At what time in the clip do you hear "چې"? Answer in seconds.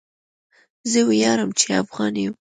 1.59-1.67